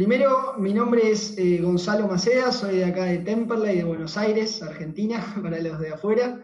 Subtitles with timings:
[0.00, 4.62] Primero, mi nombre es eh, Gonzalo Maceda, soy de acá de Temperley, de Buenos Aires,
[4.62, 6.42] Argentina, para los de afuera.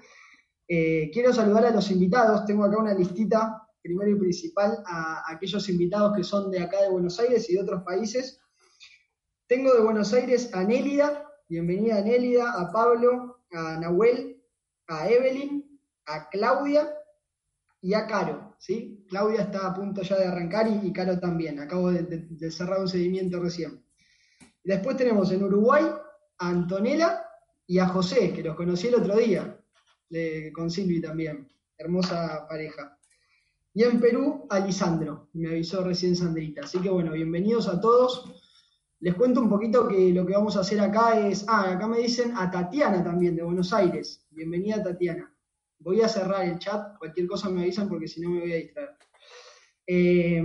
[0.68, 5.70] Eh, quiero saludar a los invitados, tengo acá una listita, primero y principal, a, aquellos
[5.70, 8.42] invitados que son de acá de Buenos Aires y de otros países.
[9.46, 14.38] Tengo de Buenos Aires a Nélida, bienvenida a Nélida, a Pablo, a Nahuel,
[14.86, 16.94] a Evelyn, a Claudia
[17.80, 18.45] y a Caro,
[19.08, 23.40] Claudia está a punto ya de arrancar y, Caro también, acabo de, cerrar un seguimiento
[23.40, 23.82] recién.
[24.64, 25.84] Después tenemos en Uruguay
[26.38, 27.22] a Antonella
[27.66, 29.58] y a José, que los conocí el otro día,
[30.52, 31.48] con Silvi también,
[31.78, 32.98] hermosa pareja.
[33.74, 36.62] Y en Perú a Lisandro, me avisó recién Sandrita.
[36.62, 38.24] Así que bueno, bienvenidos a todos.
[39.00, 41.98] Les cuento un poquito que lo que vamos a hacer acá es, ah, acá me
[41.98, 44.26] dicen a Tatiana también, de Buenos Aires.
[44.30, 45.35] Bienvenida Tatiana.
[45.86, 48.56] Voy a cerrar el chat, cualquier cosa me avisan porque si no me voy a
[48.56, 48.90] distraer.
[49.86, 50.42] Eh,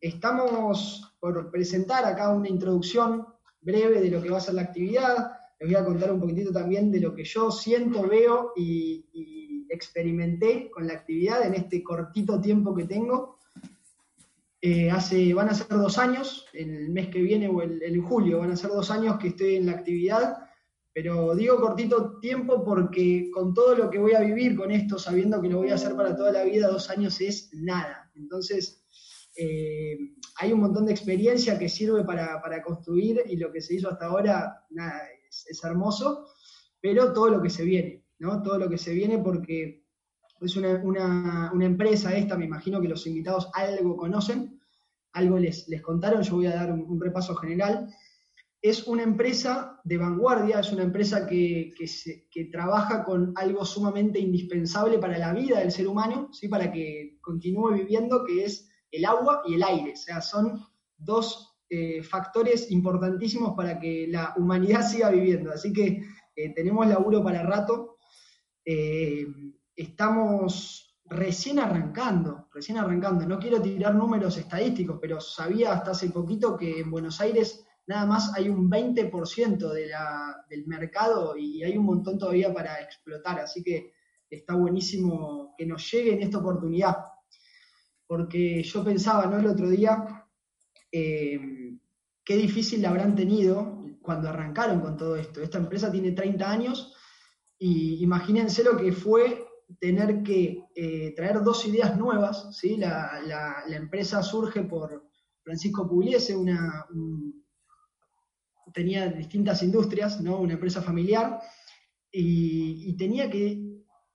[0.00, 3.26] estamos por presentar acá una introducción
[3.60, 5.32] breve de lo que va a ser la actividad.
[5.58, 10.70] Les voy a contar un poquitito también de lo que yo siento, veo y, experimenté
[10.70, 13.36] con la actividad en este cortito tiempo que tengo.
[14.62, 18.38] Eh, hace, van a ser dos años, el mes que viene o el, en julio,
[18.38, 20.49] van a ser dos años que estoy en la actividad
[20.92, 25.40] pero digo cortito tiempo porque con todo lo que voy a vivir con esto, sabiendo
[25.40, 28.10] que lo voy a hacer para toda la vida, dos años es nada.
[28.14, 28.84] Entonces,
[29.36, 29.96] eh,
[30.36, 34.06] hay un montón de experiencia que sirve para, construir y lo que se hizo hasta
[34.06, 36.26] ahora, nada, es, hermoso,
[36.80, 38.42] pero todo lo que se viene, ¿no?
[38.42, 39.84] Todo lo que se viene porque
[40.40, 44.60] es una, empresa esta, me imagino que los invitados algo conocen,
[45.12, 47.88] algo les, les contaron, yo voy a dar un repaso general
[48.62, 51.72] es una empresa de vanguardia, es una empresa que,
[52.52, 56.48] trabaja con algo sumamente indispensable para la vida del ser humano, ¿sí?
[56.48, 59.92] para que continúe viviendo, que es el agua y el aire.
[59.92, 60.60] O sea, son
[60.98, 65.52] dos eh, factores importantísimos para que la humanidad siga viviendo.
[65.52, 66.02] Así que
[66.36, 67.96] eh, tenemos laburo para rato.
[68.64, 69.26] Eh,
[69.74, 73.26] estamos recién arrancando, recién arrancando.
[73.26, 78.06] No quiero tirar números estadísticos, pero sabía hasta hace poquito que en Buenos Aires nada
[78.06, 79.90] más hay un 20% de
[80.48, 83.94] del mercado y hay un montón todavía para explotar, así que
[84.30, 86.96] está buenísimo que nos llegue en esta oportunidad.
[88.06, 89.40] Porque yo pensaba, ¿no?
[89.40, 90.24] El otro día,
[90.92, 91.40] eh,
[92.24, 95.42] qué difícil la habrán tenido cuando arrancaron con todo esto.
[95.42, 96.94] Esta empresa tiene 30 años
[97.58, 99.48] y imagínense lo que fue
[99.80, 102.76] tener que eh, traer dos ideas nuevas, ¿sí?
[102.76, 105.10] La, empresa surge por
[105.42, 106.86] Francisco Pugliese, una,
[108.72, 110.38] tenía distintas industrias, ¿no?
[110.38, 111.40] una empresa familiar,
[112.12, 113.62] y, tenía que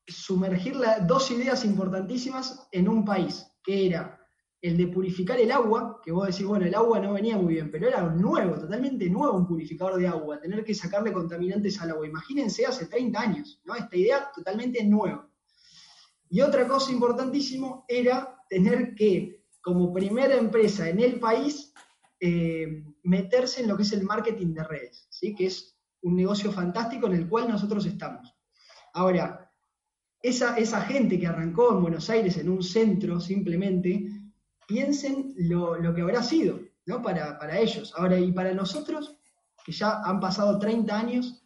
[0.06, 0.76] sumergir
[1.08, 4.20] dos ideas importantísimas en un país, que era
[4.62, 7.72] el de purificar el agua, que vos decís, bueno, el agua no venía muy bien,
[7.72, 12.08] pero era nuevo, totalmente nuevo un purificador de agua, tener que sacarle contaminantes al agua.
[12.08, 13.76] Imagínense hace 30 años, ¿no?
[13.76, 15.30] Esta idea totalmente nueva.
[16.30, 21.74] Y otra cosa importantísimo era tener que, como primera empresa en el país,
[22.20, 25.34] eh, meterse en lo que es el marketing de redes, ¿sí?
[25.34, 28.36] que es un negocio fantástico en el cual nosotros estamos.
[28.94, 29.50] Ahora,
[30.22, 34.08] esa, esa gente que arrancó en Buenos Aires en un centro simplemente,
[34.68, 37.02] piensen lo, que habrá sido ¿no?
[37.02, 37.94] para, para ellos.
[37.96, 39.18] Ahora, y para nosotros,
[39.64, 41.46] que ya han pasado 30 años,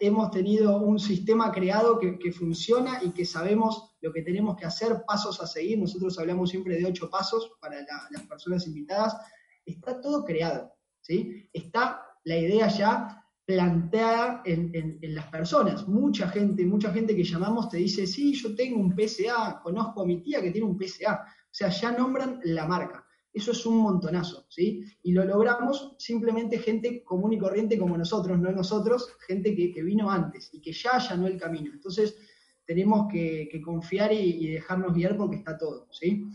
[0.00, 5.04] hemos tenido un sistema creado que, funciona y que sabemos lo que tenemos que hacer,
[5.06, 5.78] pasos a seguir.
[5.78, 7.76] Nosotros hablamos siempre de ocho pasos para
[8.10, 9.16] las personas invitadas
[9.64, 11.48] está todo creado, ¿sí?
[11.52, 15.86] Está la idea ya planteada en, las personas.
[15.88, 20.06] Mucha gente, mucha gente que llamamos te dice, sí, yo tengo un PSA, conozco a
[20.06, 21.14] mi tía que tiene un PSA.
[21.14, 23.04] O sea, ya nombran la marca.
[23.32, 24.84] Eso es un montonazo, ¿sí?
[25.02, 30.10] Y lo logramos simplemente gente común y corriente como nosotros, no nosotros, gente que, vino
[30.10, 31.72] antes y que ya allanó el camino.
[31.72, 32.16] Entonces,
[32.64, 36.26] tenemos que, confiar y, y, dejarnos guiar porque está todo, ¿sí?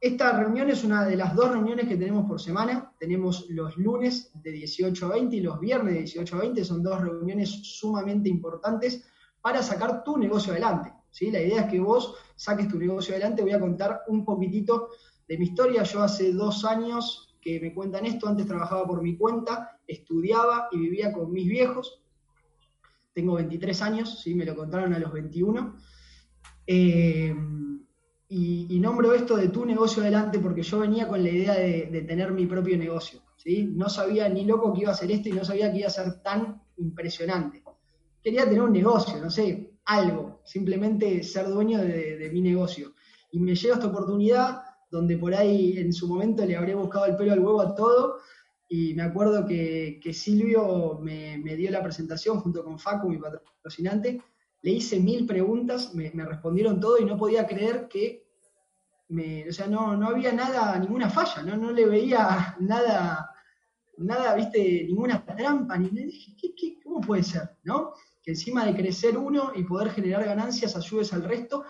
[0.00, 2.92] Esta reunión es una de las dos reuniones que tenemos por semana.
[2.98, 6.64] Tenemos los lunes de 18 a 20 y los viernes de 18 a 20.
[6.64, 9.04] Son dos reuniones sumamente importantes
[9.40, 10.92] para sacar tu negocio adelante.
[11.10, 11.30] ¿sí?
[11.30, 13.42] La idea es que vos saques tu negocio adelante.
[13.42, 14.90] Voy a contar un poquitito
[15.26, 15.82] de mi historia.
[15.82, 18.28] Yo hace dos años que me cuentan esto.
[18.28, 22.02] Antes trabajaba por mi cuenta, estudiaba y vivía con mis viejos.
[23.14, 24.34] Tengo 23 años, ¿sí?
[24.34, 25.74] me lo contaron a los 21.
[26.66, 27.34] Eh,
[28.28, 32.32] y, nombro esto de tu negocio adelante porque yo venía con la idea de, tener
[32.32, 33.20] mi propio negocio.
[33.36, 33.70] ¿sí?
[33.74, 35.90] No sabía ni loco que iba a ser esto y no sabía que iba a
[35.90, 37.62] ser tan impresionante.
[38.22, 42.94] Quería tener un negocio, no sé, algo, simplemente ser dueño de, mi negocio.
[43.30, 47.16] Y me llega esta oportunidad donde por ahí en su momento le habré buscado el
[47.16, 48.18] pelo al huevo a todo
[48.68, 54.20] y me acuerdo que, Silvio me, dio la presentación junto con Facu, mi patrocinante,
[54.66, 58.26] le hice mil preguntas, me, respondieron todo y no podía creer que,
[59.48, 63.30] o sea, no, no había nada, ninguna falla, no, no le veía nada,
[63.98, 67.48] nada, viste, ninguna trampa, ni dije, ¿qué, cómo puede ser?
[67.62, 67.92] ¿No?
[68.20, 71.62] Que encima de crecer uno y poder generar ganancias ayudes al resto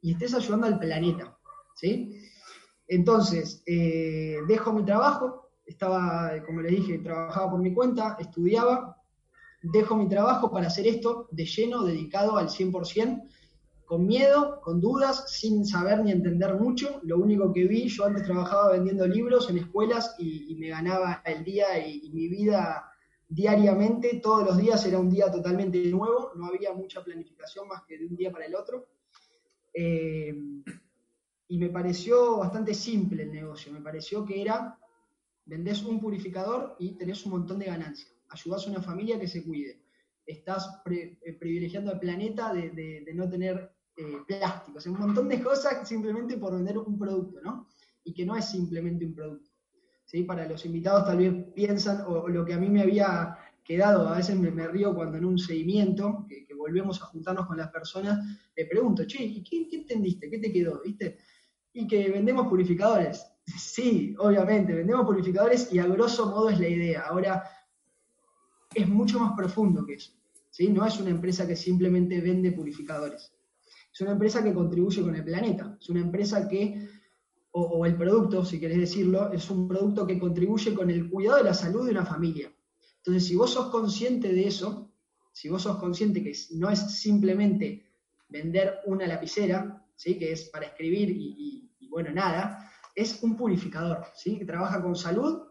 [0.00, 1.36] y estés ayudando al planeta,
[1.74, 2.22] ¿sí?
[2.86, 8.97] Entonces, eh, dejo mi trabajo, estaba, como les dije, trabajaba por mi cuenta, estudiaba,
[9.62, 13.22] dejo mi trabajo para hacer esto de lleno, dedicado al 100%,
[13.84, 17.00] con miedo, con dudas, sin saber ni entender mucho.
[17.04, 21.42] Lo único que vi, yo antes trabajaba vendiendo libros en escuelas y, me ganaba el
[21.42, 22.84] día y, mi vida
[23.26, 27.98] diariamente, todos los días era un día totalmente nuevo, no había mucha planificación más que
[27.98, 28.88] de un día para el otro.
[29.72, 30.34] Eh,
[31.48, 34.78] y me pareció bastante simple el negocio, me pareció que era,
[35.46, 39.44] vendés un purificador y tenés un montón de ganancias, ayudás a una familia que se
[39.44, 39.82] cuide,
[40.24, 46.36] estás eh, privilegiando al planeta de, no tener eh, plásticos, un montón de cosas simplemente
[46.36, 47.66] por vender un producto, ¿no?
[48.04, 49.50] Y que no es simplemente un producto.
[50.04, 50.22] ¿sí?
[50.22, 54.16] Para los invitados tal vez piensan, o, lo que a mí me había quedado, a
[54.16, 58.18] veces me, río cuando en un seguimiento, que, volvemos a juntarnos con las personas,
[58.56, 60.28] le pregunto, che, ¿y qué, qué entendiste?
[60.28, 60.82] ¿Qué te quedó?
[60.82, 61.18] ¿Viste?
[61.78, 63.24] y que vendemos purificadores.
[63.58, 67.04] Sí, obviamente, vendemos purificadores y a grosso modo es la idea.
[67.08, 67.42] Ahora,
[68.78, 70.12] es mucho más profundo que eso.
[70.50, 70.68] ¿sí?
[70.68, 73.32] No es una empresa que simplemente vende purificadores.
[73.92, 75.76] Es una empresa que contribuye con el planeta.
[75.80, 76.88] Es una empresa que,
[77.50, 81.44] o, el producto, si querés decirlo, es un producto que contribuye con el cuidado de
[81.44, 82.52] la salud de una familia.
[82.98, 84.92] Entonces, si vos sos consciente de eso,
[85.32, 87.86] si vos sos consciente que no es simplemente
[88.28, 90.18] vender una lapicera, ¿sí?
[90.18, 94.38] que es para escribir y bueno, nada, es un purificador, ¿sí?
[94.38, 95.42] que trabaja con salud,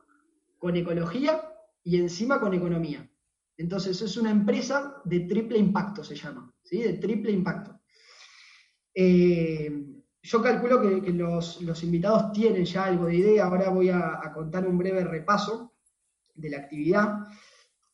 [0.57, 1.41] con ecología
[1.83, 3.09] y encima con economía.
[3.57, 6.81] Entonces es una empresa de triple impacto, se llama, ¿sí?
[6.81, 7.79] de triple impacto.
[8.93, 9.71] Eh,
[10.21, 14.77] yo calculo que, los, invitados tienen ya algo de idea, ahora voy a contar un
[14.77, 15.73] breve repaso
[16.35, 17.27] de la actividad.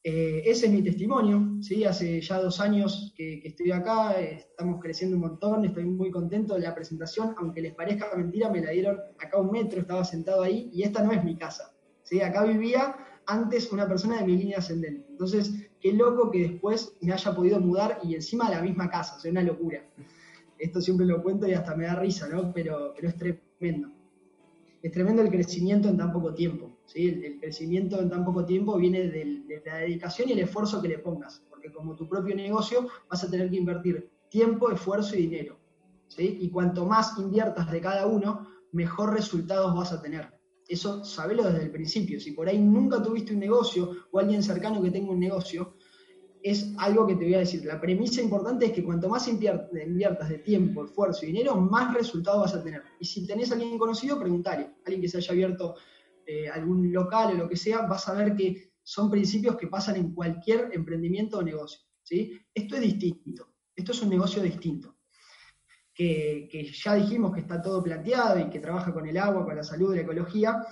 [0.05, 1.85] Eh, ese es mi testimonio, ¿sí?
[1.85, 6.59] hace ya dos años que, estoy acá, estamos creciendo un montón, estoy muy contento de
[6.59, 10.69] la presentación, aunque les parezca mentira, me la dieron acá un metro, estaba sentado ahí,
[10.73, 11.73] y esta no es mi casa.
[12.03, 12.21] ¿sí?
[12.21, 15.05] Acá vivía antes una persona de mi línea ascendente.
[15.09, 19.15] Entonces, qué loco que después me haya podido mudar y encima a la misma casa,
[19.15, 19.85] o sea, una locura.
[20.57, 22.53] Esto siempre lo cuento y hasta me da risa, ¿no?
[22.53, 23.89] Pero, pero es tremendo.
[24.81, 26.77] Es tremendo el crecimiento en tan poco tiempo.
[26.93, 30.99] El, crecimiento en tan poco tiempo viene de la dedicación y el esfuerzo que le
[30.99, 35.57] pongas, porque como tu propio negocio vas a tener que invertir tiempo, esfuerzo y dinero.
[36.17, 40.32] Y cuanto más inviertas de cada uno, mejor resultados vas a tener.
[40.67, 42.19] Eso sabelo desde el principio.
[42.19, 45.75] Si por ahí nunca tuviste un negocio o alguien cercano que tenga un negocio,
[46.41, 47.63] es algo que te voy a decir.
[47.65, 52.41] La premisa importante es que cuanto más inviertas de tiempo, esfuerzo y dinero, más resultados
[52.41, 52.81] vas a tener.
[52.99, 54.75] Y si tenés a alguien conocido, preguntale.
[54.85, 55.75] Alguien que se haya abierto
[56.25, 59.95] eh, algún local o lo que sea, vas a ver que son principios que pasan
[59.95, 61.81] en cualquier emprendimiento o negocio.
[62.01, 62.31] ¿sí?
[62.53, 64.92] Esto es distinto, esto es un negocio distinto,
[65.93, 69.63] que, ya dijimos que está todo planteado y que trabaja con el agua, con la
[69.63, 70.65] salud, la ecología,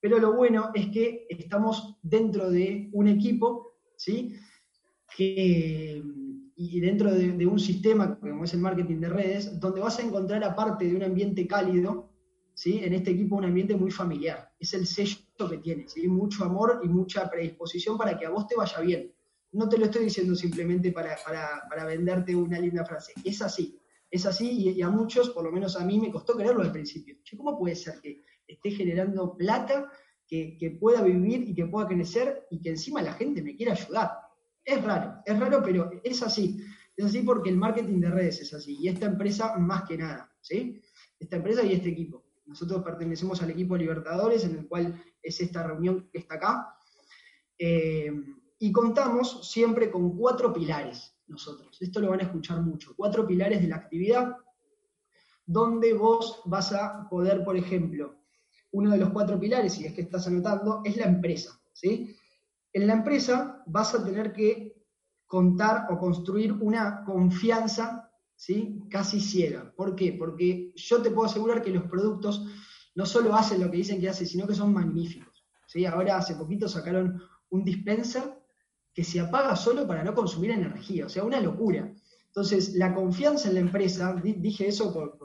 [0.00, 4.34] pero lo bueno es que estamos dentro de un equipo, ¿sí?
[5.16, 6.02] Que,
[6.56, 10.44] y dentro de, un sistema como es el marketing de redes, donde vas a encontrar
[10.44, 12.10] aparte de un ambiente cálido,
[12.64, 14.52] en este equipo un ambiente muy familiar.
[14.58, 15.18] Es el sello
[15.50, 16.06] que tiene, ¿sí?
[16.06, 19.12] mucho amor y mucha predisposición para que a vos te vaya bien.
[19.52, 21.16] No te lo estoy diciendo simplemente para,
[21.86, 23.78] venderte una linda frase, es así,
[24.14, 27.16] es así y, a muchos, por lo menos a mí, me costó creerlo al principio.
[27.36, 29.90] ¿Cómo puede ser que esté generando plata,
[30.24, 33.72] que, que pueda vivir y que pueda crecer y que encima la gente me quiera
[33.72, 34.12] ayudar?
[34.64, 36.64] Es raro, es raro, pero es así.
[36.96, 38.76] Es así porque el marketing de redes es así.
[38.78, 40.80] Y esta empresa más que nada, ¿sí?
[41.18, 42.24] Esta empresa y este equipo.
[42.46, 46.76] Nosotros pertenecemos al equipo Libertadores, en el cual es esta reunión que está acá.
[47.58, 48.12] Eh,
[48.60, 51.76] y contamos siempre con cuatro pilares nosotros.
[51.80, 52.94] Esto lo van a escuchar mucho.
[52.96, 54.36] Cuatro pilares de la actividad,
[55.46, 58.20] donde vos vas a poder, por ejemplo,
[58.72, 61.60] uno de los cuatro pilares, si es que estás anotando, es la empresa.
[61.72, 62.16] ¿sí?
[62.72, 64.84] En la empresa vas a tener que
[65.26, 68.80] contar o construir una confianza ¿sí?
[68.90, 69.72] casi ciega.
[69.76, 70.14] ¿Por qué?
[70.18, 72.46] Porque yo te puedo asegurar que los productos
[72.94, 75.44] no solo hacen lo que dicen que hacen, sino que son magníficos.
[75.66, 75.86] ¿sí?
[75.86, 78.43] Ahora hace poquito sacaron un dispenser
[78.94, 81.92] que se apaga solo para no consumir energía, o sea, una locura.
[82.26, 85.18] Entonces, la confianza en la empresa, dije eso por,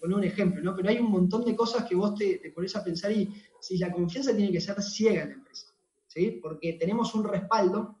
[0.00, 0.74] poner un ejemplo, ¿no?
[0.74, 3.78] pero hay un montón de cosas que vos te, te pones a pensar y si
[3.78, 5.66] la confianza tiene que ser ciega en la empresa.
[6.06, 6.40] ¿sí?
[6.42, 7.98] Porque tenemos un respaldo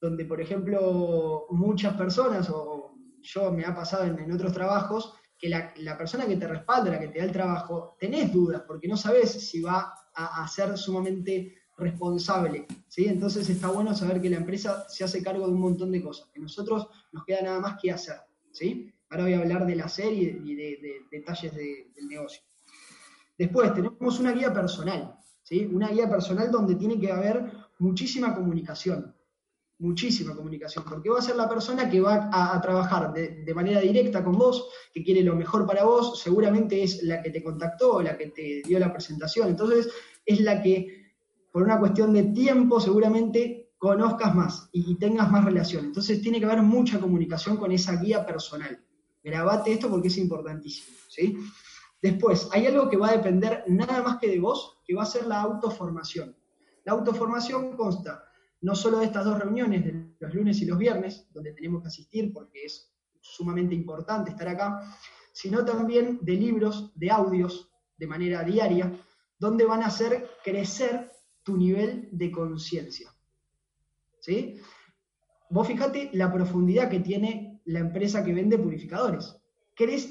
[0.00, 5.98] donde, por ejemplo, muchas personas, o yo me ha pasado en, otros trabajos, que la,
[5.98, 9.30] persona que te respalda, la que te da el trabajo, tenés dudas, porque no sabes
[9.30, 13.06] si va a, a ser sumamente responsable, ¿sí?
[13.06, 16.28] Entonces está bueno saber que la empresa se hace cargo de un montón de cosas,
[16.32, 18.16] que nosotros nos queda nada más que hacer,
[18.52, 18.92] ¿sí?
[19.08, 22.42] Ahora voy a hablar de la serie y de, detalles del negocio.
[23.36, 25.66] Después tenemos una guía personal, ¿sí?
[25.66, 29.14] Una guía personal donde tiene que haber muchísima comunicación,
[29.78, 34.22] muchísima comunicación, porque va a ser la persona que va a, trabajar de, manera directa
[34.22, 38.16] con vos, que quiere lo mejor para vos, seguramente es la que te contactó, la
[38.16, 39.88] que te dio la presentación, entonces
[40.26, 40.99] es la que
[41.52, 45.86] por una cuestión de tiempo seguramente conozcas más y, tengas más relación.
[45.86, 48.78] Entonces tiene que haber mucha comunicación con esa guía personal.
[49.22, 50.96] Grabate esto porque es importantísimo.
[51.08, 51.36] ¿sí?
[52.02, 55.06] Después, hay algo que va a depender nada más que de vos, que va a
[55.06, 56.36] ser la autoformación.
[56.84, 58.24] La autoformación consta
[58.62, 61.88] no solo de estas dos reuniones, de los lunes y los viernes, donde tenemos que
[61.88, 64.80] asistir porque es sumamente importante estar acá,
[65.32, 68.92] sino también de libros, de audios, de manera diaria,
[69.38, 71.10] donde van a hacer crecer
[71.42, 73.10] tu nivel de conciencia.
[74.20, 74.58] ¿Sí?
[75.48, 79.36] Vos fijate la profundidad que tiene la empresa que vende purificadores.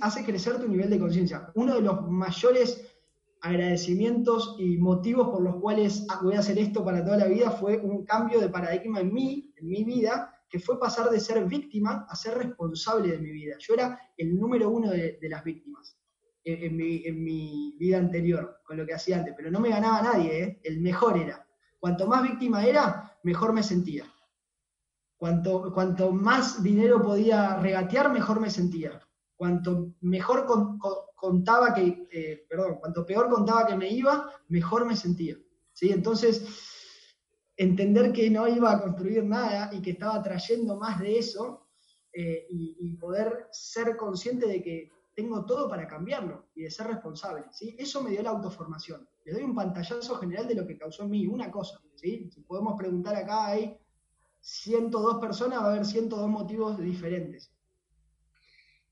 [0.02, 1.52] hace crecer tu nivel de conciencia.
[1.56, 3.00] Uno de los mayores
[3.42, 7.78] agradecimientos y motivos por los cuales voy a hacer esto para toda la vida fue
[7.78, 12.06] un cambio de paradigma en mí, en mi vida, que fue pasar de ser víctima
[12.10, 13.56] a ser responsable de mi vida.
[13.60, 15.99] Yo era el número uno de, las víctimas
[16.44, 20.62] en, mi, vida anterior, con lo que hacía antes, pero no me ganaba nadie, ¿eh?
[20.64, 21.46] el mejor era.
[21.80, 24.06] Cuanto más víctima era, mejor me sentía.
[25.18, 29.02] Cuanto, cuanto más dinero podía regatear, mejor me sentía.
[29.36, 30.46] Cuanto mejor
[31.16, 35.38] contaba que, eh, perdón, cuanto peor contaba que me iba, mejor me sentía.
[35.74, 35.92] ¿sí?
[35.92, 36.46] Entonces,
[37.56, 41.68] entender que no iba a construir nada y que estaba trayendo más de eso
[42.14, 47.44] eh, y poder ser consciente de que tengo todo para cambiarlo y de ser responsable.
[47.52, 47.76] ¿sí?
[47.78, 49.06] Eso me dio la autoformación.
[49.26, 51.82] Les doy un pantallazo general de lo que causó en mí, una cosa.
[51.96, 52.30] ¿sí?
[52.32, 53.78] Si podemos preguntar acá, hay
[54.40, 57.54] 102 personas, va a haber 102 motivos diferentes.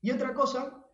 [0.02, 0.84] Y otra cosa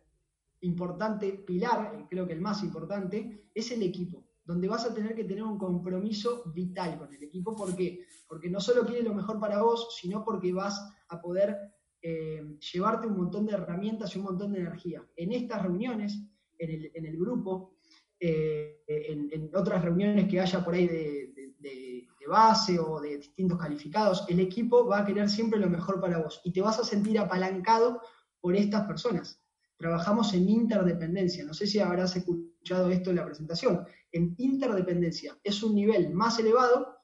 [0.61, 5.25] importante, pilar, creo que el más importante, es el equipo, donde vas a tener que
[5.25, 7.53] tener un compromiso vital con el equipo.
[7.57, 8.05] ¿Por qué?
[8.25, 11.74] Porque no solo quiere lo mejor para vos, sino porque vas a poder
[12.07, 12.39] eh,
[12.71, 15.03] llevarte un montón de herramientas y un montón de energía.
[15.15, 16.21] En estas reuniones,
[16.59, 17.77] en el, grupo,
[18.19, 24.39] eh, en, otras reuniones que haya por ahí de, base o de distintos calificados, el
[24.39, 28.01] equipo va a querer siempre lo mejor para vos y te vas a sentir apalancado
[28.39, 29.41] por estas personas.
[29.75, 31.43] Trabajamos en interdependencia.
[31.43, 33.83] No sé si habrás escuchado esto en la presentación.
[34.11, 36.94] En interdependencia es un nivel más elevado,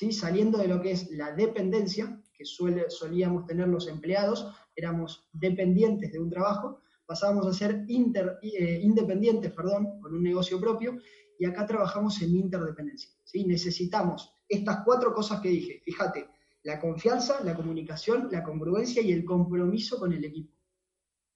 [0.00, 0.12] ¿sí?
[0.12, 6.18] saliendo de lo que es la dependencia, que solíamos tener los empleados, éramos dependientes de
[6.18, 10.96] un trabajo, pasábamos a ser eh, independientes, perdón, con un negocio propio,
[11.38, 13.10] y acá trabajamos en interdependencia.
[13.24, 13.44] ¿sí?
[13.44, 16.28] Necesitamos estas cuatro cosas que dije, fíjate,
[16.62, 20.54] la confianza, la comunicación, la congruencia y el compromiso con el equipo.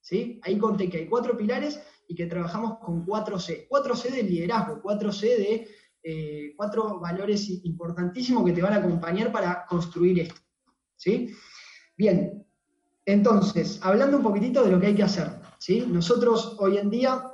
[0.01, 0.41] ¿Sí?
[0.43, 3.69] Ahí conté que hay cuatro pilares y que trabajamos con 4C.
[3.69, 5.69] 4C de liderazgo, 4C de
[6.05, 10.41] eh, cuatro valores importantísimos que te van a acompañar para construir esto.
[10.97, 11.35] ¿sí?
[11.97, 12.47] Bien,
[13.07, 15.85] entonces, hablando un poquitito de lo que hay que hacer, ¿sí?
[15.87, 17.31] Nosotros hoy en día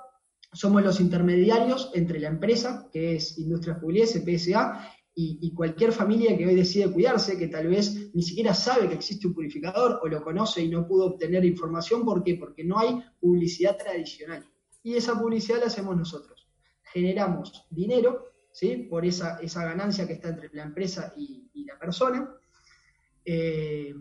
[0.53, 6.47] somos los intermediarios entre la empresa, que es Industrias Publies, PSA, y, cualquier familia que
[6.47, 10.23] hoy decide cuidarse, que tal vez ni siquiera sabe que existe un purificador o lo
[10.23, 12.07] conoce y no pudo obtener información.
[12.07, 12.37] ¿Por qué?
[12.37, 14.47] Porque no hay publicidad tradicional.
[14.83, 16.49] Y esa publicidad la hacemos nosotros.
[16.85, 18.87] Generamos dinero ¿sí?
[18.89, 22.37] por esa, esa ganancia que está entre la empresa y la persona
[23.25, 23.95] eh,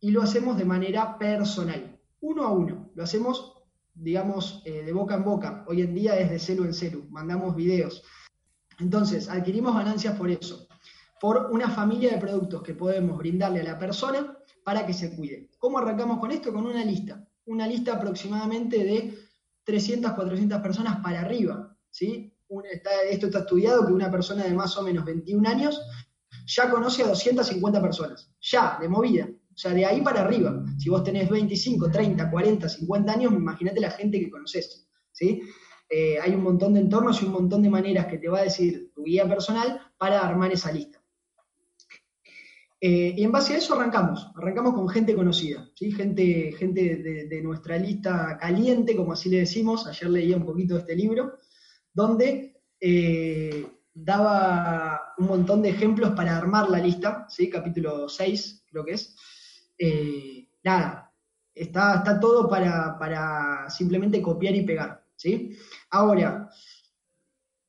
[0.00, 2.90] y lo hacemos de manera personal, uno a uno.
[2.94, 3.54] Lo hacemos,
[3.94, 5.64] digamos, eh, de boca en boca.
[5.66, 8.02] Hoy en día es de celu en celu, mandamos videos.
[8.78, 10.68] Entonces, adquirimos ganancias por eso,
[11.20, 15.50] por una familia de productos que podemos brindarle a la persona para que se cuide.
[15.58, 16.52] ¿Cómo arrancamos con esto?
[16.52, 17.26] Con una lista.
[17.46, 19.18] Una lista aproximadamente de
[19.64, 21.74] 300, 400 personas para arriba.
[21.90, 22.35] ¿sí?
[23.10, 25.80] Esto está estudiado que una persona de más o menos 21 años
[26.46, 29.28] ya conoce a 250 personas, ya, de movida.
[29.28, 30.62] O sea, de ahí para arriba.
[30.78, 34.86] Si vos tenés 25, 30, 40, 50 años, imagínate la gente que conoces.
[35.12, 35.42] ¿sí?
[35.88, 38.44] Eh, hay un montón de entornos y un montón de maneras que te va a
[38.44, 41.00] decir tu guía personal para armar esa lista.
[42.78, 45.90] Eh, y en base a eso arrancamos, arrancamos con gente conocida, ¿sí?
[45.92, 50.80] gente, gente de, nuestra lista caliente, como así le decimos, ayer leía un poquito de
[50.80, 51.38] este libro,
[51.96, 57.48] donde eh, daba un montón de ejemplos para armar la lista, ¿sí?
[57.48, 59.16] capítulo 6 creo que es.
[59.78, 61.10] Eh, nada,
[61.54, 65.06] está, está todo para, simplemente copiar y pegar.
[65.16, 65.56] ¿sí?
[65.88, 66.50] Ahora,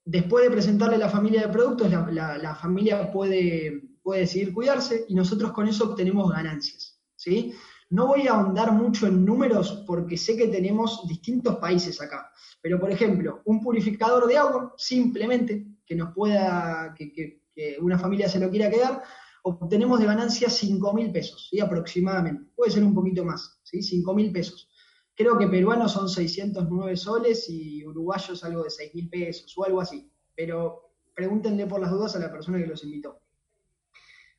[0.03, 5.53] después de presentarle la familia de productos, la, familia puede, puede decidir cuidarse y nosotros
[5.53, 6.99] con eso obtenemos ganancias.
[7.15, 7.53] ¿sí?
[7.89, 12.31] No voy a ahondar mucho en números porque sé que tenemos distintos países acá.
[12.61, 17.43] Pero, por ejemplo, un purificador de agua, simplemente, que nos pueda, que,
[17.79, 19.01] una familia se lo quiera quedar,
[19.43, 21.59] obtenemos de ganancia 5 mil pesos, ¿sí?
[21.59, 22.51] aproximadamente.
[22.55, 23.81] Puede ser un poquito más, ¿sí?
[23.81, 24.69] 5 mil pesos.
[25.15, 29.81] Creo que peruanos son 609 soles y uruguayos algo de 6 mil pesos o algo
[29.81, 30.11] así.
[30.35, 33.21] Pero pregúntenle por las dudas a la persona que los invitó.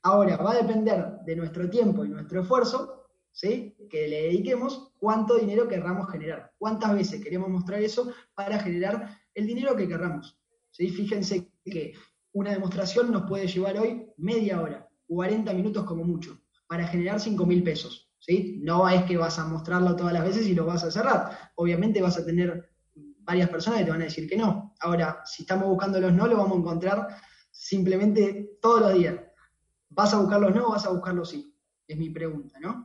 [0.02, 2.97] Ahora, va a depender de nuestro tiempo y nuestro esfuerzo
[3.38, 3.76] ¿sí?
[3.88, 9.47] que le dediquemos, cuánto dinero querramos generar, cuántas veces queremos mostrar eso para generar el
[9.47, 10.37] dinero que querramos.
[10.73, 10.88] ¿sí?
[10.90, 11.92] Fíjense que
[12.33, 17.47] una demostración nos puede llevar hoy media hora, 40 minutos como mucho, para generar 5
[17.47, 18.11] mil pesos.
[18.18, 18.59] ¿sí?
[18.61, 21.52] No es que vas a mostrarlo todas las veces y lo vas a cerrar.
[21.54, 22.73] Obviamente vas a tener
[23.21, 24.75] varias personas que te van a decir que no.
[24.80, 27.09] Ahora, si estamos buscando los no, lo vamos a encontrar
[27.52, 29.14] simplemente todos los días.
[29.90, 31.54] ¿Vas a buscar los no o vas a buscar los sí?
[31.87, 32.85] Es mi pregunta, ¿no?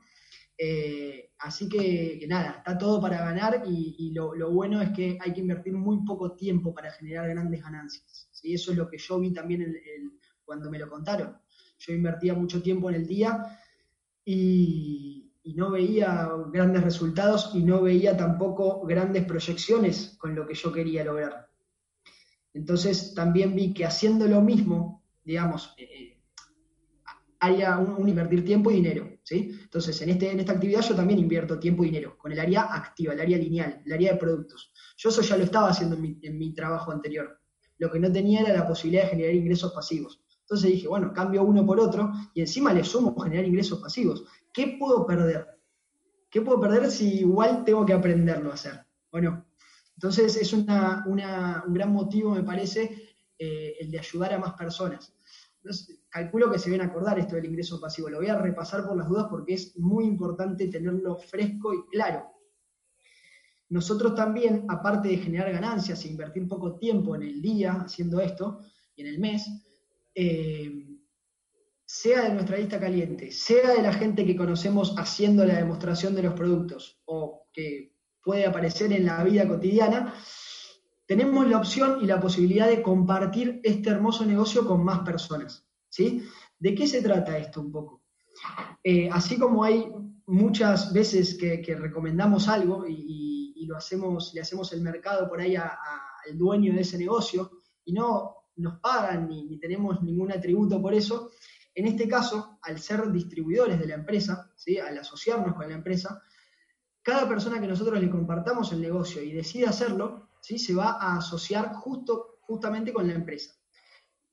[0.58, 5.42] Eh, así que, nada, está todo para ganar y, lo, bueno es que hay que
[5.42, 8.30] invertir muy poco tiempo para generar grandes ganancias.
[8.32, 8.54] ¿sí?
[8.54, 9.66] Eso es lo que yo vi también
[10.46, 11.38] cuando me lo contaron.
[11.80, 13.60] Yo invertía mucho tiempo en el día
[14.26, 15.20] y,
[15.56, 21.04] no veía grandes resultados y no veía tampoco grandes proyecciones con lo que yo quería
[21.04, 21.48] lograr.
[22.54, 25.76] Entonces también vi que haciendo lo mismo, digamos,
[27.44, 29.10] haya un invertir tiempo y dinero.
[29.30, 32.74] Entonces, en, este, en esta actividad yo también invierto tiempo y dinero, con el área
[32.74, 34.72] activa, el área lineal, el área de productos.
[34.98, 37.40] Yo eso ya lo estaba haciendo en mi, trabajo anterior.
[37.78, 40.22] Lo que no tenía era la posibilidad de generar ingresos pasivos.
[40.42, 44.24] Entonces dije, bueno, cambio uno por otro y encima le sumo generar ingresos pasivos.
[44.54, 45.48] ¿Qué puedo perder?
[46.30, 48.86] ¿Qué puedo perder si igual tengo que aprenderlo a hacer?
[49.12, 49.46] ¿O no?
[49.96, 55.14] Entonces es un gran motivo, me parece, eh, el de ayudar a más personas
[56.14, 58.08] calculo que se viene a acordar esto del ingreso pasivo.
[58.08, 62.30] Lo voy a repasar por las dudas porque es muy importante tenerlo fresco y claro.
[63.70, 68.60] Nosotros también, aparte de generar ganancias e invertir poco tiempo en el día haciendo esto
[68.96, 69.50] y en el mes,
[70.14, 70.86] eh,
[71.84, 76.22] sea de nuestra lista caliente, sea de la gente que conocemos haciendo la demostración de
[76.22, 80.14] los productos o que puede aparecer en la vida cotidiana,
[81.08, 85.63] tenemos la opción y la posibilidad de compartir este hermoso negocio con más personas.
[85.94, 86.24] ¿Sí?
[86.58, 88.02] ¿De qué se trata esto un poco?
[88.84, 89.92] Eh, así como hay
[90.26, 96.38] muchas veces que, recomendamos algo y, lo hacemos, le hacemos el mercado por ahí al
[96.38, 101.32] dueño de ese negocio y no nos pagan ni, ni, tenemos ningún atributo por eso,
[101.74, 104.80] en este caso, al ser distribuidores de la empresa, ¿sí?
[104.80, 106.22] al asociarnos con la empresa,
[107.02, 111.74] cada persona que nosotros le compartamos el negocio y decida hacerlo, se va a asociar
[111.76, 113.56] justo, justamente con la empresa.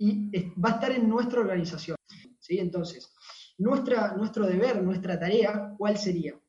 [0.02, 1.96] Y va a estar en nuestra organización.
[2.38, 2.58] ¿sí?
[2.58, 3.12] Entonces,
[3.58, 6.40] nuestra, nuestro deber, nuestra tarea, ¿cuál sería?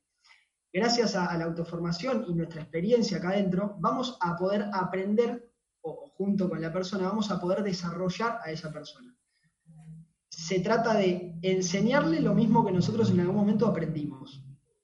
[0.72, 6.50] Gracias a, la autoformación y nuestra experiencia acá adentro, vamos a poder aprender, o, junto
[6.50, 9.14] con la persona, vamos a poder desarrollar a esa persona.
[10.30, 14.42] Se trata de enseñarle lo mismo que nosotros en algún momento aprendimos.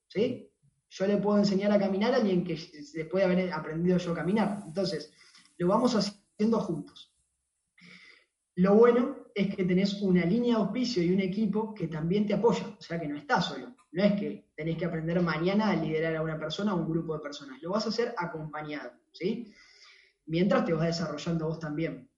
[0.09, 0.47] ¿sí?
[0.89, 2.53] yo le puedo enseñar a caminar a alguien que
[2.93, 4.63] después de haber aprendido yo a caminar.
[4.65, 5.11] Entonces,
[5.57, 7.13] lo vamos haciendo juntos.
[8.57, 12.33] Lo bueno es que tenés una línea de auspicio y un equipo que también te
[12.33, 13.75] apoya, o sea que no estás solo.
[13.91, 17.13] No es que tenés que aprender mañana a liderar a una persona o un grupo
[17.13, 19.51] de personas, lo vas a hacer acompañado, ¿sí?
[20.25, 22.09] Mientras te vas desarrollando vos también.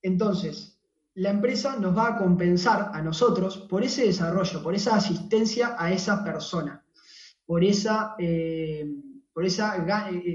[0.00, 0.80] Entonces,
[1.14, 5.92] la empresa nos va a compensar a nosotros por ese desarrollo, por esa asistencia a
[5.92, 6.86] esa persona
[7.46, 8.84] por, esa, eh,
[9.32, 9.76] por esa,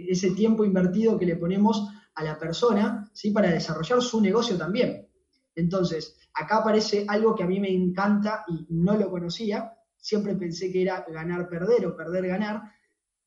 [0.07, 3.31] ese tiempo invertido que le ponemos a la persona ¿sí?
[3.31, 5.07] para desarrollar su negocio también.
[5.55, 10.71] Entonces, acá aparece algo que a mí me encanta y no lo conocía, siempre pensé
[10.71, 12.61] que era ganar, perder o perder, ganar,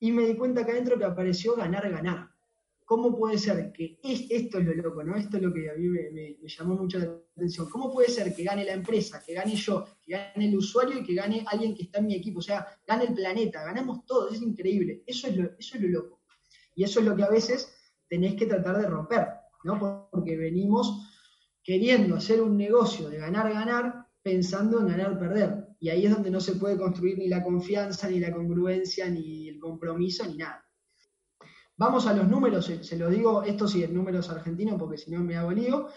[0.01, 2.35] y me di cuenta acá adentro que apareció ganar, ganar.
[2.85, 5.17] ¿cómo puede ser que esto es lo loco, ¿no?
[5.17, 7.69] Esto es lo que a mí me, llamó mucho la atención.
[7.71, 11.05] ¿Cómo puede ser que gane la empresa, que gane yo, que gane el usuario y
[11.05, 12.41] que gane alguien que está en mi equipo?
[12.41, 15.03] O sea, gane el planeta, ganamos todos, es increíble.
[15.07, 16.21] Eso es lo, eso es lo loco.
[16.75, 17.73] Y eso es lo que a veces
[18.09, 19.29] tenés que tratar de romper,
[19.65, 20.09] ¿no?
[20.11, 21.14] Porque venimos
[21.65, 25.67] queriendo hacer un negocio de ganar, ganar, pensando en ganar, perder.
[25.81, 29.49] Y ahí es donde no se puede construir ni la confianza, ni la congruencia, ni
[29.49, 30.65] el compromiso, ni nada.
[31.77, 35.37] Vamos a los números, se, lo digo, esto sí, números argentinos, porque si no me
[35.37, 35.89] hago lío.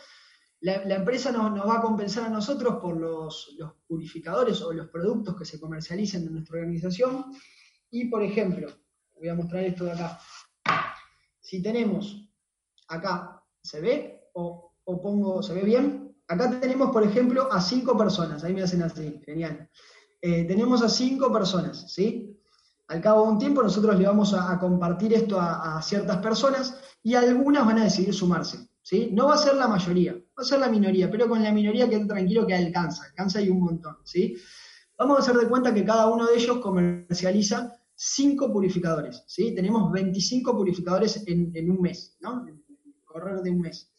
[0.62, 5.46] La, empresa nos, va a compensar a nosotros por los, purificadores o los productos que
[5.46, 7.26] se comercialicen en nuestra organización.
[7.92, 8.68] Y, por ejemplo,
[9.16, 10.20] voy a mostrar esto de acá.
[11.40, 12.28] Si tenemos
[12.88, 14.30] acá, ¿se ve?
[14.34, 16.16] O, pongo, ¿se ve bien?
[16.28, 18.44] Acá tenemos, por ejemplo, a cinco personas.
[18.44, 19.70] Ahí me hacen así, genial.
[20.22, 22.38] Eh, tenemos a cinco personas, ¿sí?
[22.88, 27.16] Al cabo de un tiempo nosotros le vamos a, compartir esto a, ciertas personas y
[27.16, 28.70] algunas van a decidir sumarse.
[28.82, 29.10] ¿sí?
[29.12, 31.90] No va a ser la mayoría, va a ser la minoría, pero con la minoría
[31.90, 34.36] quede tranquilo que alcanza, alcanza y un montón, ¿sí?
[34.98, 39.54] Vamos a hacer de cuenta que cada uno de ellos comercializa cinco purificadores, ¿sí?
[39.54, 42.48] Tenemos 25 purificadores en, un mes, ¿no?
[42.48, 42.64] En
[43.04, 43.92] correr de un mes.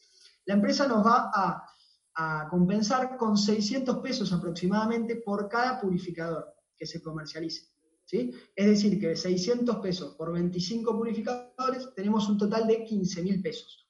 [0.49, 7.01] La empresa nos va a, compensar con 600 pesos aproximadamente por cada purificador que se
[7.01, 7.69] comercialice.
[8.05, 8.33] ¿Sí?
[8.57, 13.87] Es decir, que 600 pesos por 25 purificadores tenemos un total de 15 mil pesos.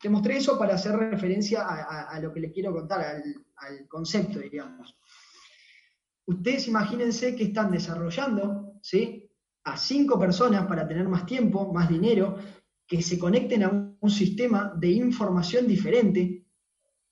[0.00, 4.96] Te mostré eso para hacer referencia a, lo que les quiero contar, al, concepto, digamos.
[6.24, 9.28] Ustedes imagínense que están desarrollando ¿sí?
[9.64, 12.38] a cinco personas para tener más tiempo, más dinero,
[12.88, 16.44] que se conecten a un, sistema de información diferente.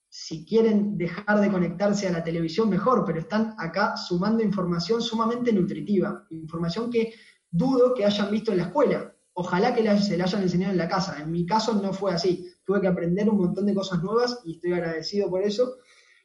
[0.09, 5.53] Si quieren dejar de conectarse a la televisión, mejor, pero están acá sumando información sumamente
[5.53, 7.13] nutritiva, información que
[7.51, 9.15] dudo que hayan visto en la escuela.
[9.35, 11.21] Ojalá que se la hayan enseñado en la casa.
[11.21, 14.55] En mi caso no fue así tuve que aprender un montón de cosas nuevas y
[14.55, 15.77] estoy agradecido por eso,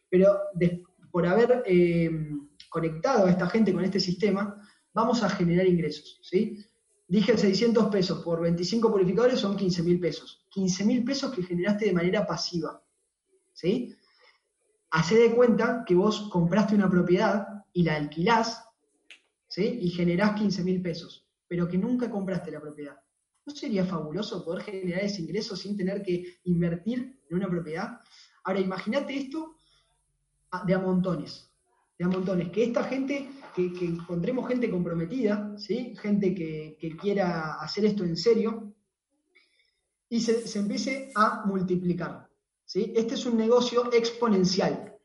[0.09, 0.39] pero
[1.11, 2.09] por haber eh,
[2.69, 4.59] conectado a esta gente con este sistema,
[4.91, 6.57] vamos a generar ingresos, ¿sí?
[7.11, 10.45] Dije 600 pesos por 25 purificadores son 15 mil pesos.
[10.49, 12.81] 15 mil pesos que generaste de manera pasiva,
[13.51, 13.93] ¿sí?
[14.91, 18.63] Hacé de cuenta que vos compraste una propiedad y la alquilás,
[19.49, 19.79] ¿sí?
[19.81, 22.97] Y generás 15 mil pesos, pero que nunca compraste la propiedad.
[23.45, 27.99] ¿No sería fabuloso poder generar ese ingreso sin tener que invertir en una propiedad?
[28.45, 29.57] Ahora, imagínate esto
[30.65, 31.50] de a montones,
[32.01, 35.93] de a montones, que esta gente, que, encontremos gente comprometida, ¿sí?
[36.01, 38.73] gente que, quiera hacer esto en serio,
[40.09, 42.27] y se, empiece a multiplicar.
[42.65, 42.91] ¿sí?
[42.95, 44.95] Este es un negocio exponencial.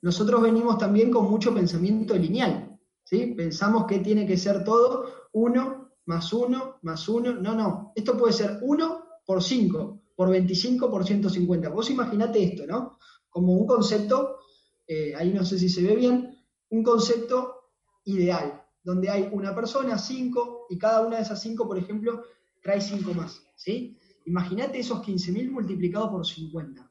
[0.00, 2.78] Nosotros venimos también con mucho pensamiento lineal.
[3.02, 3.34] ¿sí?
[3.36, 7.34] Pensamos que tiene que ser todo uno más 1, más 1.
[7.34, 7.92] No, no.
[7.96, 11.68] Esto puede ser 1 por 5, por 25, por 150.
[11.70, 12.98] Vos imaginate esto, ¿no?
[13.28, 14.38] Como un concepto,
[14.86, 16.33] eh, ahí no sé si se ve bien,
[16.70, 17.70] un concepto
[18.04, 22.22] ideal, donde hay una persona, 5, y cada una de esas 5, por ejemplo,
[22.62, 23.98] trae 5 más, ¿sí?
[24.26, 26.90] Imagínate esos 15.000 multiplicados por 50.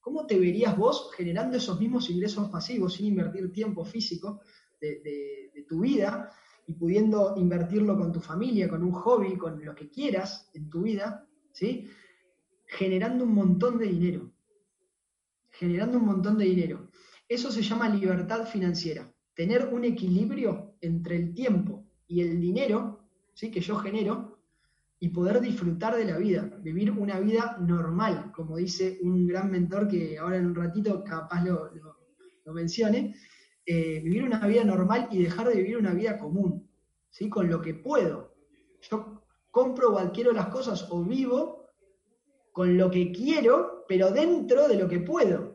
[0.00, 4.40] ¿Cómo te verías vos generando esos mismos ingresos pasivos sin invertir tiempo físico
[4.80, 6.30] de tu vida
[6.66, 10.82] y pudiendo invertirlo con tu familia, con un hobby, con lo que quieras en tu
[10.82, 11.86] vida, ¿sí?
[12.64, 14.32] Generando un montón de dinero.
[15.50, 16.89] Generando un montón de dinero.
[17.30, 19.08] Eso se llama libertad financiera.
[19.34, 23.52] Tener un equilibrio entre el tiempo y el dinero, ¿sí?
[23.52, 24.40] Que yo genero
[24.98, 29.86] y poder disfrutar de la vida, vivir una vida normal, como dice un gran mentor
[29.86, 31.70] que ahora en un ratito capaz lo,
[32.44, 33.14] lo mencione,
[33.64, 36.68] eh, vivir una vida normal y dejar de vivir una vida común,
[37.10, 37.28] ¿sí?
[37.28, 38.34] Con lo que puedo.
[38.90, 41.68] Yo compro o adquiero las cosas o vivo
[42.50, 45.49] con lo que quiero, pero dentro de lo que puedo.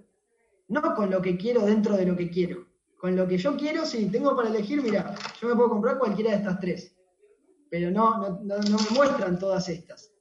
[0.68, 2.66] No con lo que quiero dentro de lo que quiero.
[2.98, 6.32] Con lo que yo quiero, sí, tengo para elegir, mira, yo me puedo comprar cualquiera
[6.32, 6.96] de estas tres.
[7.70, 10.12] Pero no, no, no, me muestran todas estas.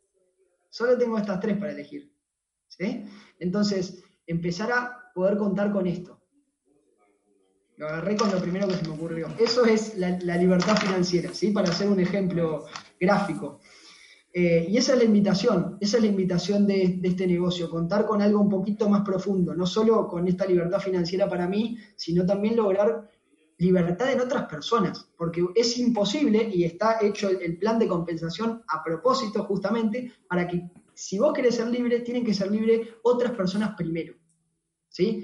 [0.71, 2.13] Solo tengo estas tres para elegir.
[2.69, 3.07] ¿sí?
[3.39, 6.21] Entonces, empezar a poder contar con esto.
[7.77, 9.29] Lo agarré con lo primero que se me ocurrió.
[9.39, 11.51] Eso es la, libertad financiera, ¿sí?
[11.51, 12.67] Para hacer un ejemplo
[13.01, 13.61] gráfico.
[14.37, 18.21] Eh, y esa es la invitación, esa es la invitación de, este negocio, contar con
[18.21, 22.57] algo un poquito más profundo, no solo con esta libertad financiera para mí, sino también
[22.57, 23.09] lograr
[23.59, 28.83] libertad en otras personas, porque es imposible y está hecho el, plan de compensación a
[28.83, 33.77] propósito justamente para que si vos querés ser libre, tienen que ser libres otras personas
[33.77, 34.15] primero.
[34.89, 35.23] ¿sí?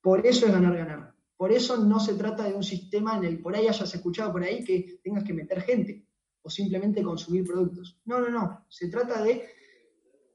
[0.00, 1.14] Por eso es ganar, ganar.
[1.36, 4.42] Por eso no se trata de un sistema en el por ahí hayas escuchado por
[4.42, 6.07] ahí que tengas que meter gente
[6.48, 8.00] o simplemente consumir productos.
[8.06, 8.64] No, no, no.
[8.70, 9.44] Se trata de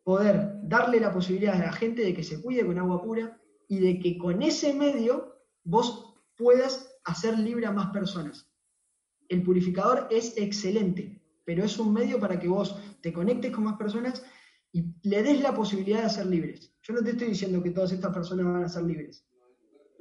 [0.04, 3.80] poder darle la posibilidad a la gente de que se cuide con agua pura y
[3.80, 8.48] de que con ese medio vos puedas hacer libre a más personas.
[9.28, 13.78] El purificador es excelente, pero es un medio para que vos te conectes con más
[13.78, 14.24] personas
[14.72, 16.76] y le des la posibilidad de ser libres.
[16.84, 19.26] Yo no te estoy diciendo que todas estas personas van a ser libres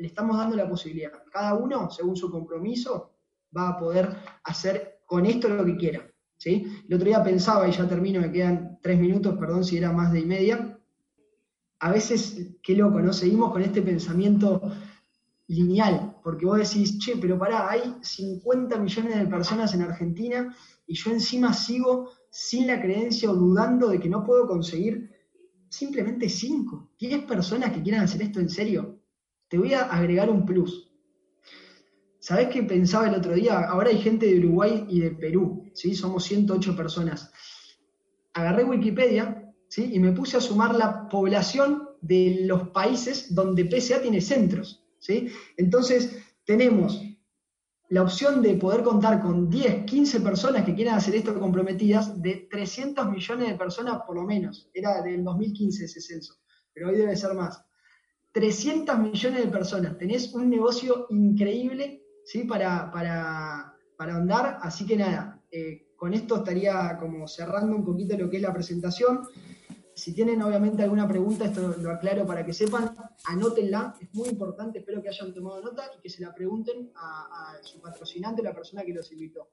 [0.03, 1.13] le estamos dando la posibilidad.
[1.31, 3.13] Cada uno, según su compromiso,
[3.57, 6.11] va a poder hacer con esto lo que quiera.
[6.39, 6.65] ¿sí?
[6.89, 10.11] El otro día pensaba, y ya termino, me quedan tres minutos, perdón si era más
[10.11, 10.79] de y media.
[11.81, 13.13] a veces, qué loco, ¿no?
[13.13, 14.63] Seguimos con este pensamiento
[15.49, 20.95] lineal, porque vos decís, che, pero pará, hay 50 millones de personas en Argentina y
[20.95, 25.11] yo encima sigo sin la creencia o dudando de que no puedo conseguir
[25.69, 28.99] simplemente 5, 10 personas que quieran hacer esto en serio.
[29.49, 30.92] Te voy a agregar un plus.
[32.23, 33.59] ¿Sabés qué pensaba el otro día?
[33.59, 35.93] Ahora hay gente de Uruguay y de Perú, ¿sí?
[35.93, 37.33] Somos 108 personas.
[38.33, 39.91] Agarré Wikipedia, ¿sí?
[39.93, 45.33] Y me puse a sumar la población de los países donde PSA tiene centros, ¿sí?
[45.57, 47.03] Entonces, tenemos
[47.89, 52.47] la opción de poder contar con 10, 15 personas que quieran hacer esto comprometidas, de
[52.49, 54.71] 300 millones de personas por lo menos.
[54.73, 56.37] Era del 2015 ese censo,
[56.73, 57.65] pero hoy debe ser más.
[58.31, 59.99] 300 millones de personas.
[59.99, 62.45] Tenés un negocio increíble ¿sí?
[62.45, 64.59] Para, para, para andar.
[64.63, 68.53] Así que nada, eh, con esto estaría como cerrando un poquito lo que es la
[68.53, 69.23] presentación.
[69.95, 74.79] Si tienen obviamente alguna pregunta, esto lo aclaro para que sepan, anótenla, es muy importante,
[74.79, 78.55] espero que hayan tomado nota y que se la pregunten a, a su patrocinante, la
[78.55, 79.51] persona que los invitó.